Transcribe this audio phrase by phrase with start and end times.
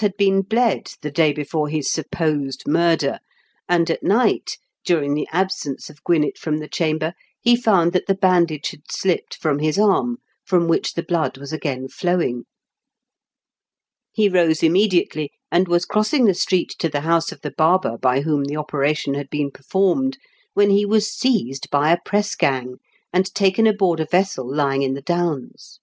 [0.00, 3.18] had been bled the day before his supposed murder,
[3.66, 8.14] and at night, during the absence of Owinett from the chamber, he found that the
[8.14, 12.44] bandage had sUpped from his arm, from which the blood was again flowing.
[14.12, 17.96] He rose imme diately, and was crossing the street to the house of the barber
[17.96, 20.18] by whom the operation had been performed,
[20.52, 22.74] when he was seized by a press gang,
[23.14, 25.80] and taken aboard a vessel lying in the Downs.